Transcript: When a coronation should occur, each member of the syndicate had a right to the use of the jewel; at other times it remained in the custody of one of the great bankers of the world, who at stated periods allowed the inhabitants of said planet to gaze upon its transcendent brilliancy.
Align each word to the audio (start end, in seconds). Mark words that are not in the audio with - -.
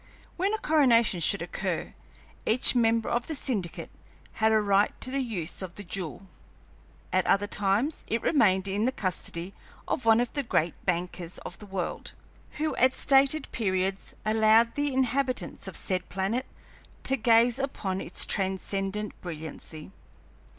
When 0.35 0.51
a 0.55 0.57
coronation 0.57 1.19
should 1.19 1.43
occur, 1.43 1.93
each 2.43 2.73
member 2.73 3.07
of 3.07 3.27
the 3.27 3.35
syndicate 3.35 3.91
had 4.41 4.51
a 4.51 4.59
right 4.59 4.99
to 4.99 5.11
the 5.11 5.19
use 5.21 5.61
of 5.61 5.75
the 5.75 5.83
jewel; 5.83 6.27
at 7.13 7.27
other 7.27 7.45
times 7.45 8.03
it 8.07 8.23
remained 8.23 8.67
in 8.67 8.85
the 8.85 8.91
custody 8.91 9.53
of 9.87 10.03
one 10.03 10.19
of 10.19 10.33
the 10.33 10.41
great 10.41 10.73
bankers 10.87 11.37
of 11.45 11.59
the 11.59 11.67
world, 11.67 12.13
who 12.53 12.75
at 12.77 12.95
stated 12.95 13.47
periods 13.51 14.15
allowed 14.25 14.73
the 14.73 14.91
inhabitants 14.91 15.67
of 15.67 15.75
said 15.75 16.09
planet 16.09 16.47
to 17.03 17.15
gaze 17.15 17.59
upon 17.59 18.01
its 18.01 18.25
transcendent 18.25 19.13
brilliancy. 19.21 19.91